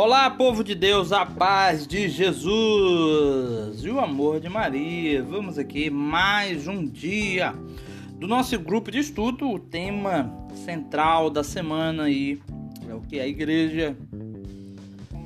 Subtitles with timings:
[0.00, 5.24] Olá, povo de Deus, a paz de Jesus e o amor de Maria.
[5.24, 7.52] Vamos aqui mais um dia
[8.12, 9.50] do nosso grupo de estudo.
[9.50, 12.40] O tema central da semana aí
[12.88, 13.96] é o que é a igreja.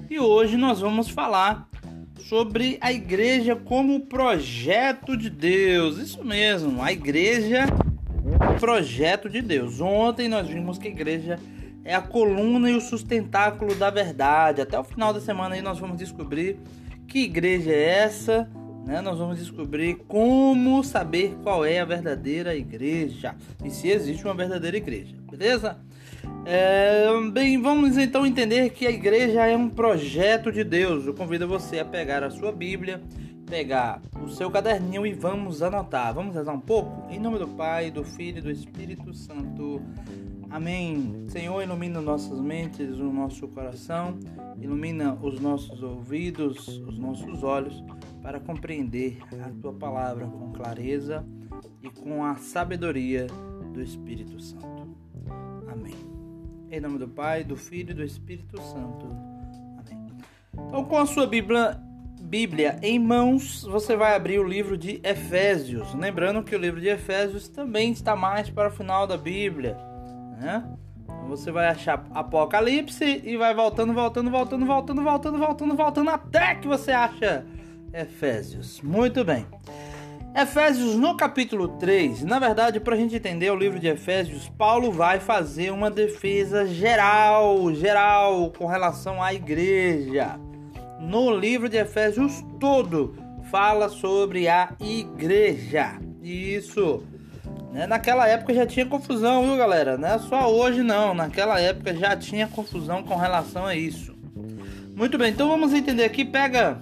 [0.08, 1.68] E hoje nós vamos falar
[2.16, 5.98] sobre a igreja como projeto de Deus.
[5.98, 7.66] Isso mesmo, a igreja
[8.40, 9.82] é projeto de Deus.
[9.82, 11.38] Ontem nós vimos que a igreja
[11.84, 14.60] a coluna e o sustentáculo da verdade.
[14.60, 16.58] Até o final da semana aí nós vamos descobrir
[17.08, 18.48] que igreja é essa,
[18.86, 19.00] né?
[19.00, 24.76] Nós vamos descobrir como saber qual é a verdadeira igreja e se existe uma verdadeira
[24.76, 25.78] igreja, beleza?
[26.44, 31.06] É, bem, vamos então entender que a igreja é um projeto de Deus.
[31.06, 33.00] Eu convido você a pegar a sua Bíblia,
[33.46, 36.14] pegar o seu caderninho e vamos anotar.
[36.14, 37.10] Vamos rezar um pouco?
[37.10, 39.80] Em nome do Pai, do Filho e do Espírito Santo.
[40.52, 41.24] Amém.
[41.28, 44.18] Senhor, ilumina nossas mentes, o nosso coração,
[44.60, 47.82] ilumina os nossos ouvidos, os nossos olhos,
[48.22, 51.24] para compreender a tua palavra com clareza
[51.82, 53.28] e com a sabedoria
[53.72, 54.94] do Espírito Santo.
[55.72, 55.96] Amém.
[56.70, 59.06] Em nome do Pai, do Filho e do Espírito Santo.
[59.78, 60.06] Amém.
[60.68, 61.80] Então, com a sua Bíblia,
[62.20, 65.94] Bíblia em mãos, você vai abrir o livro de Efésios.
[65.94, 69.90] Lembrando que o livro de Efésios também está mais para o final da Bíblia
[70.42, 70.64] né?
[71.28, 76.66] Você vai achar Apocalipse e vai voltando, voltando, voltando, voltando, voltando, voltando, voltando até que
[76.66, 77.46] você acha
[77.92, 78.80] Efésios.
[78.80, 79.46] Muito bem.
[80.34, 84.90] Efésios no capítulo 3, na verdade, para a gente entender o livro de Efésios, Paulo
[84.90, 90.40] vai fazer uma defesa geral, geral, com relação à igreja.
[91.00, 93.14] No livro de Efésios todo
[93.50, 96.00] fala sobre a igreja.
[96.22, 97.02] Isso.
[97.72, 97.86] Né?
[97.86, 99.96] Naquela época já tinha confusão, viu galera?
[99.96, 104.14] Não é só hoje não, naquela época já tinha confusão com relação a isso.
[104.94, 106.78] Muito bem, então vamos entender aqui, pega.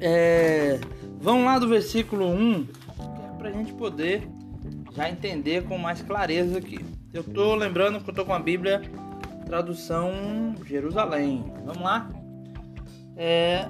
[0.00, 0.80] É,
[1.20, 4.26] vamos lá do versículo 1, que é pra gente poder
[4.96, 6.84] já entender com mais clareza aqui.
[7.12, 8.82] Eu tô lembrando que eu tô com a Bíblia
[9.44, 11.44] tradução Jerusalém.
[11.64, 12.08] Vamos lá?
[13.16, 13.66] É,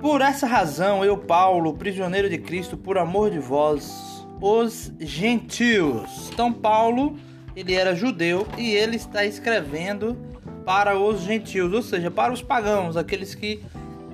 [0.00, 6.30] por essa razão, eu, Paulo, prisioneiro de Cristo, por amor de vós, os gentios.
[6.32, 7.16] Então Paulo,
[7.54, 10.16] ele era judeu e ele está escrevendo
[10.64, 13.62] para os gentios, ou seja, para os pagãos, aqueles que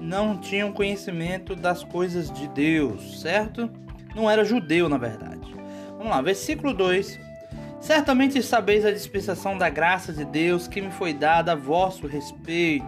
[0.01, 3.71] não tinham conhecimento das coisas de Deus, certo?
[4.15, 5.41] Não era judeu, na verdade.
[5.97, 7.19] Vamos lá, versículo 2.
[7.81, 12.87] Certamente sabeis a dispensação da graça de Deus que me foi dada a vosso respeito.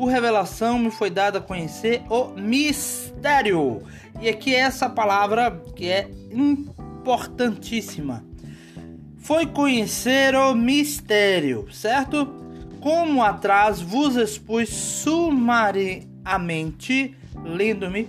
[0.00, 3.82] Por revelação me foi dado a conhecer o mistério
[4.18, 8.24] e aqui é essa palavra que é importantíssima.
[9.18, 12.26] Foi conhecer o mistério, certo?
[12.80, 18.04] Como atrás vos expus sumariamente, lendo-me,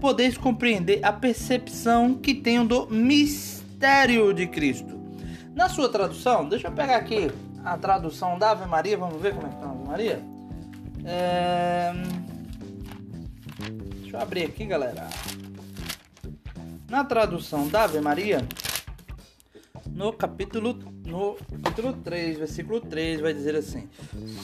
[0.00, 4.96] podeis compreender a percepção que tenho do mistério de Cristo.
[5.56, 7.32] Na sua tradução, deixa eu pegar aqui
[7.64, 10.31] a tradução da Ave Maria, vamos ver como é que está a Ave Maria.
[11.04, 11.92] É...
[14.00, 15.08] Deixa eu abrir aqui, galera.
[16.88, 18.46] Na tradução da Ave Maria,
[19.90, 23.88] no capítulo, no capítulo 3, versículo 3, vai dizer assim: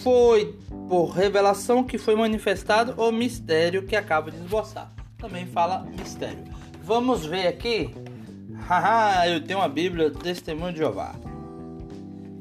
[0.02, 0.58] Foi
[0.88, 4.92] por revelação que foi manifestado o mistério que acaba de esboçar.
[5.16, 6.44] Também fala mistério.
[6.82, 7.90] Vamos ver aqui.
[8.68, 11.14] Haha, eu tenho uma Bíblia, Testemunho de Jeová.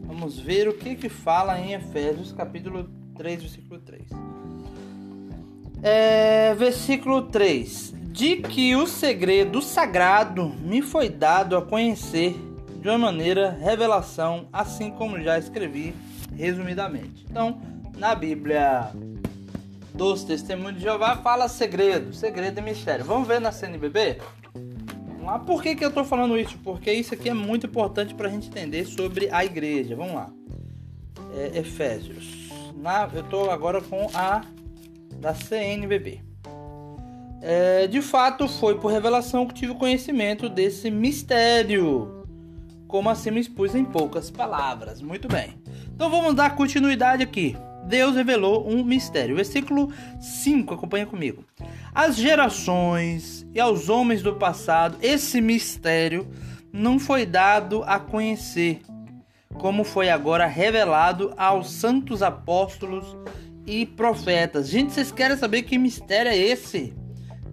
[0.04, 4.04] Vamos ver o que que fala em Efésios, capítulo 3, versículo 3.
[5.84, 12.36] É, versículo 3: de que o segredo sagrado me foi dado a conhecer
[12.82, 15.94] de uma maneira revelação, assim como já escrevi
[16.36, 17.26] resumidamente.
[17.30, 17.62] Então,
[17.98, 18.92] na Bíblia
[19.94, 23.06] dos Testemunhos de Jeová fala segredo, segredo e mistério.
[23.06, 24.18] Vamos ver na CNBB?
[24.54, 25.40] Vamos lá.
[25.40, 26.58] Por que, que eu estou falando isso?
[26.64, 29.96] Porque isso aqui é muito importante para a gente entender sobre a igreja.
[29.96, 30.30] Vamos lá.
[31.36, 32.47] É, Efésios.
[32.78, 34.42] Na, eu estou agora com a
[35.20, 36.22] da CNBB.
[37.42, 42.24] É, de fato, foi por revelação que tive conhecimento desse mistério.
[42.88, 45.02] Como assim me expus em poucas palavras.
[45.02, 45.56] Muito bem.
[45.94, 47.56] Então vamos dar continuidade aqui.
[47.86, 49.36] Deus revelou um mistério.
[49.36, 51.44] Versículo 5, acompanha comigo.
[51.94, 56.28] As gerações e aos homens do passado, esse mistério
[56.72, 58.82] não foi dado a conhecer,
[59.60, 63.16] como foi agora revelado aos santos apóstolos
[63.66, 64.70] e profetas.
[64.70, 66.94] Gente, vocês querem saber que mistério é esse?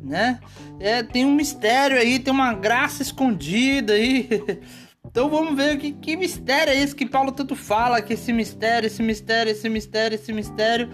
[0.04, 0.38] né?
[0.78, 4.28] É, tem um mistério aí, tem uma graça escondida aí.
[5.06, 8.86] Então vamos ver que, que mistério é esse que Paulo tanto fala, que esse mistério,
[8.88, 10.90] esse mistério, esse mistério, esse mistério.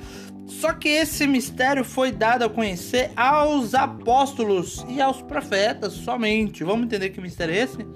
[0.46, 6.62] Só que esse mistério foi dado a conhecer aos apóstolos e aos profetas somente.
[6.64, 7.86] Vamos entender que mistério é esse?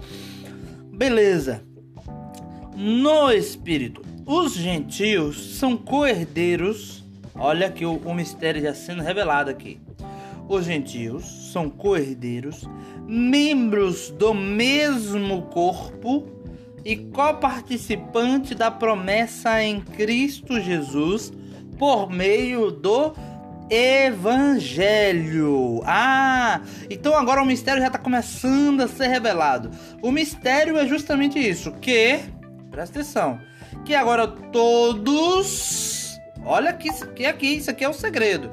[0.97, 1.63] Beleza.
[2.75, 7.05] No Espírito, os gentios são coerdeiros.
[7.35, 9.81] Olha que o, o mistério já sendo revelado aqui.
[10.49, 12.69] Os gentios são coerdeiros,
[13.07, 16.27] membros do mesmo corpo
[16.85, 21.33] e coparticipante da promessa em Cristo Jesus
[21.79, 23.15] por meio do
[23.71, 25.01] Evangelho.
[25.85, 26.61] Ah,
[26.91, 29.71] então agora o mistério já está começando a ser revelado.
[30.03, 32.21] O mistério é justamente isso, que
[32.75, 33.41] presta atenção,
[33.85, 38.51] que agora todos, olha aqui, que aqui, isso aqui é o segredo.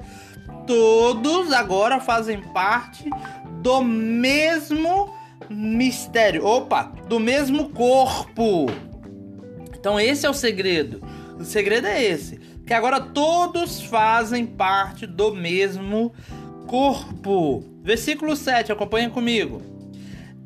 [0.68, 3.10] Todos agora fazem parte
[3.62, 5.12] do mesmo
[5.50, 6.46] mistério.
[6.46, 8.68] Opa, do mesmo corpo.
[9.76, 11.02] Então esse é o segredo.
[11.40, 16.14] O segredo é esse que agora todos fazem parte do mesmo
[16.68, 17.64] corpo.
[17.82, 19.81] Versículo 7, acompanha comigo.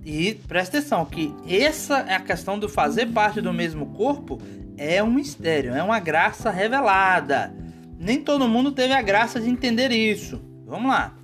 [0.05, 4.39] E presta atenção que essa é a questão do fazer parte do mesmo corpo
[4.77, 7.51] é um mistério, é uma graça revelada.
[7.97, 10.39] Nem todo mundo teve a graça de entender isso.
[10.67, 11.15] Vamos lá.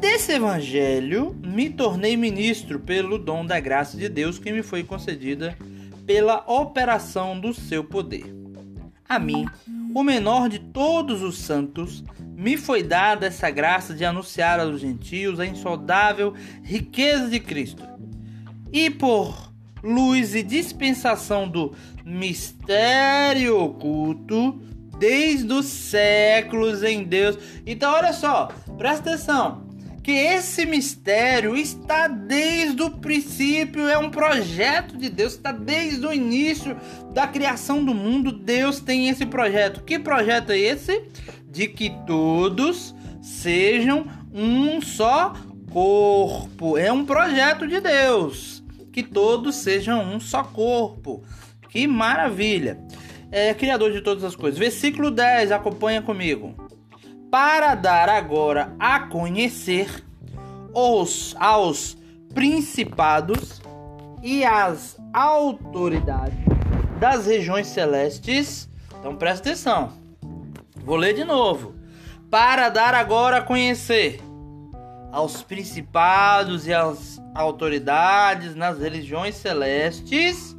[0.00, 5.56] Desse evangelho me tornei ministro pelo dom da graça de Deus que me foi concedida
[6.04, 8.24] pela operação do seu poder.
[9.08, 9.46] A mim,
[9.94, 15.40] o menor de todos os santos, me foi dada essa graça de anunciar aos gentios
[15.40, 17.93] a insondável riqueza de Cristo.
[18.74, 19.54] E por
[19.84, 21.72] luz e dispensação do
[22.04, 24.60] mistério oculto,
[24.98, 27.38] desde os séculos em Deus.
[27.64, 29.64] Então, olha só, presta atenção
[30.02, 36.12] que esse mistério está desde o princípio, é um projeto de Deus, está desde o
[36.12, 36.76] início
[37.14, 38.30] da criação do mundo.
[38.30, 39.82] Deus tem esse projeto.
[39.82, 41.04] Que projeto é esse?
[41.48, 45.32] De que todos sejam um só
[45.70, 46.76] corpo.
[46.76, 48.53] É um projeto de Deus.
[48.94, 51.24] Que todos sejam um só corpo.
[51.68, 52.78] Que maravilha!
[53.32, 54.56] É criador de todas as coisas.
[54.56, 56.54] Versículo 10, acompanha comigo
[57.34, 60.04] para dar agora a conhecer
[60.72, 61.96] os aos
[62.32, 63.60] principados
[64.22, 66.38] e às autoridades
[67.00, 68.70] das regiões celestes.
[69.00, 69.92] Então presta atenção.
[70.84, 71.74] Vou ler de novo.
[72.30, 74.20] Para dar agora a conhecer
[75.10, 80.56] aos principados e às autoridades nas religiões celestes.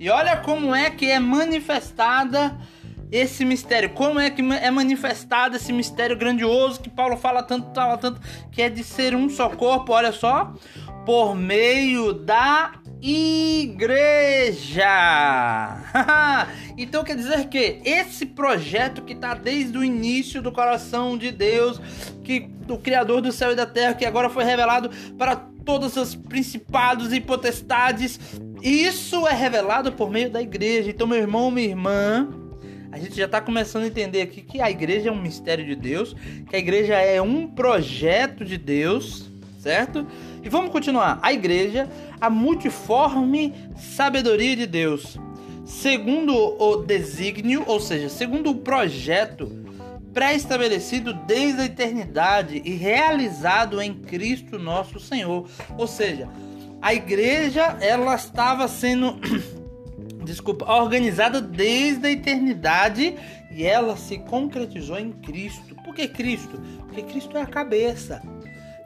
[0.00, 2.58] E olha como é que é manifestada
[3.12, 7.96] esse mistério, como é que é manifestado esse mistério grandioso que Paulo fala tanto, fala
[7.96, 10.52] tanto, que é de ser um só corpo, olha só,
[11.06, 12.72] por meio da
[13.06, 14.86] igreja.
[16.78, 21.78] então quer dizer que esse projeto que está desde o início do coração de Deus,
[22.24, 26.14] que do Criador do céu e da terra, que agora foi revelado para todos os
[26.14, 28.18] principados e potestades,
[28.62, 30.88] isso é revelado por meio da igreja.
[30.88, 32.26] Então, meu irmão, minha irmã,
[32.90, 35.74] a gente já está começando a entender aqui que a igreja é um mistério de
[35.74, 36.16] Deus,
[36.48, 39.30] que a igreja é um projeto de Deus,
[39.64, 40.06] certo?
[40.42, 41.18] E vamos continuar.
[41.22, 41.88] A igreja,
[42.20, 43.54] a multiforme
[43.96, 45.18] sabedoria de Deus,
[45.64, 49.64] segundo o desígnio, ou seja, segundo o projeto
[50.12, 55.48] pré-estabelecido desde a eternidade e realizado em Cristo nosso Senhor.
[55.78, 56.28] Ou seja,
[56.82, 59.18] a igreja ela estava sendo
[60.22, 63.16] desculpa, organizada desde a eternidade
[63.50, 65.74] e ela se concretizou em Cristo.
[65.82, 66.60] Por que Cristo?
[66.86, 68.22] Porque Cristo é a cabeça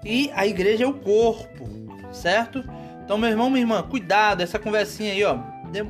[0.09, 1.69] e a igreja é o corpo,
[2.11, 2.65] certo?
[3.05, 5.39] Então, meu irmão, minha irmã, cuidado, essa conversinha aí, ó.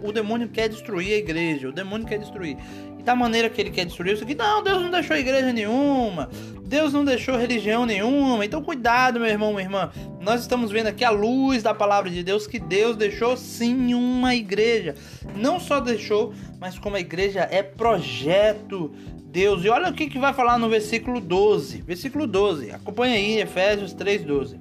[0.03, 2.57] O demônio quer destruir a igreja, o demônio quer destruir.
[2.99, 6.29] E da maneira que ele quer destruir isso aqui, não, Deus não deixou igreja nenhuma,
[6.65, 8.45] Deus não deixou religião nenhuma.
[8.45, 9.93] Então, cuidado, meu irmão, minha irmã.
[10.21, 14.35] Nós estamos vendo aqui a luz da palavra de Deus que Deus deixou sim uma
[14.35, 14.97] igreja.
[15.37, 18.93] Não só deixou, mas como a igreja é projeto
[19.31, 19.65] Deus.
[19.65, 21.83] E olha o que, que vai falar no versículo 12.
[21.83, 22.71] Versículo 12.
[22.71, 24.59] Acompanha aí, Efésios 3:12.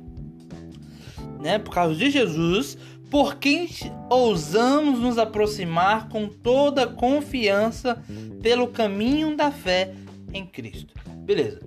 [1.42, 1.58] Né?
[1.60, 2.78] Por causa de Jesus,
[3.10, 3.70] por quem
[4.10, 8.04] ousamos nos aproximar com toda confiança
[8.42, 9.94] pelo caminho da fé
[10.34, 10.94] em Cristo.
[11.20, 11.62] Beleza.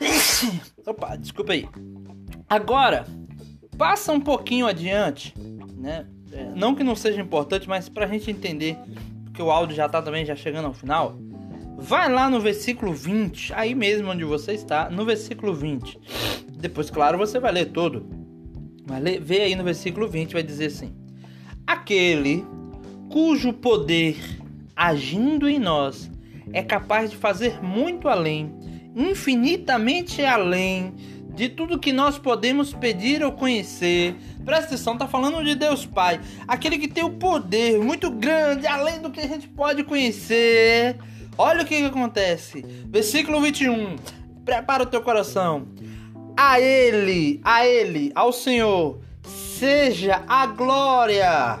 [0.86, 1.66] Opa, desculpa aí.
[2.48, 3.06] Agora,
[3.78, 5.34] passa um pouquinho adiante,
[5.76, 6.06] né?
[6.32, 8.76] É, não que não seja importante, mas para a gente entender,
[9.24, 11.16] porque o áudio já está também já chegando ao final.
[11.80, 15.98] Vai lá no versículo 20, aí mesmo onde você está, no versículo 20.
[16.52, 18.06] Depois, claro, você vai ler todo.
[18.86, 20.94] Mas vê aí no versículo 20, vai dizer assim:
[21.66, 22.44] aquele
[23.08, 24.16] cujo poder,
[24.76, 26.10] agindo em nós,
[26.52, 28.54] é capaz de fazer muito além,
[28.94, 30.94] infinitamente além
[31.34, 34.14] de tudo que nós podemos pedir ou conhecer.
[34.44, 39.00] Presta atenção, tá falando de Deus Pai, aquele que tem o poder muito grande, além
[39.00, 40.98] do que a gente pode conhecer.
[41.36, 42.64] Olha o que, que acontece.
[42.86, 43.96] Versículo 21.
[44.44, 45.68] Prepara o teu coração.
[46.36, 51.60] A Ele, a Ele, ao Senhor, seja a glória.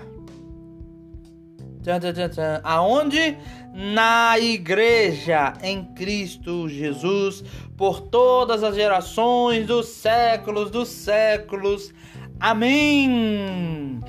[2.62, 3.36] Aonde?
[3.72, 7.44] Na igreja em Cristo Jesus,
[7.76, 11.94] por todas as gerações dos séculos dos séculos.
[12.38, 14.00] Amém.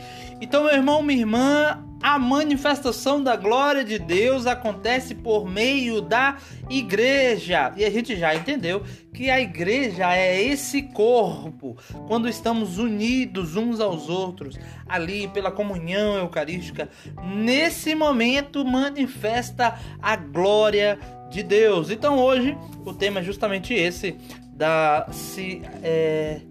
[0.41, 6.37] Então, meu irmão, minha irmã, a manifestação da glória de Deus acontece por meio da
[6.69, 7.71] igreja.
[7.77, 11.77] E a gente já entendeu que a igreja é esse corpo,
[12.07, 16.89] quando estamos unidos uns aos outros, ali pela comunhão eucarística,
[17.23, 20.97] nesse momento manifesta a glória
[21.29, 21.89] de Deus.
[21.89, 24.15] Então hoje o tema é justamente esse
[24.53, 26.41] da se é,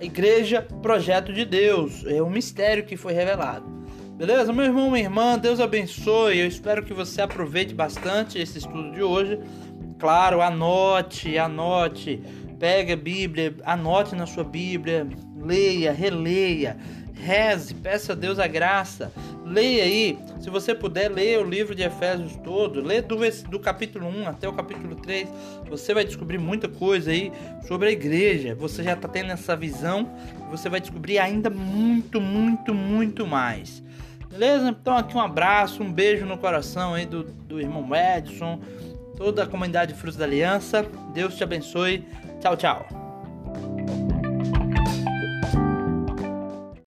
[0.00, 3.79] igreja projeto de Deus, é um mistério que foi revelado.
[4.20, 4.52] Beleza?
[4.52, 6.40] Meu irmão, minha irmã, Deus abençoe.
[6.40, 9.40] Eu espero que você aproveite bastante esse estudo de hoje.
[9.98, 12.22] Claro, anote, anote.
[12.58, 15.08] Pegue a Bíblia, anote na sua Bíblia,
[15.42, 16.76] leia, releia,
[17.14, 19.10] reze, peça a Deus a graça.
[19.42, 23.16] Leia aí, se você puder, leia o livro de Efésios todo, leia do,
[23.48, 25.30] do capítulo 1 até o capítulo 3.
[25.70, 27.32] Você vai descobrir muita coisa aí
[27.66, 28.54] sobre a igreja.
[28.54, 30.14] Você já está tendo essa visão,
[30.50, 33.82] você vai descobrir ainda muito, muito, muito mais.
[34.30, 34.68] Beleza?
[34.68, 38.60] Então aqui um abraço, um beijo no coração aí do, do irmão Edson,
[39.16, 40.86] toda a comunidade Frutos da Aliança.
[41.12, 42.06] Deus te abençoe.
[42.40, 43.09] Tchau, tchau.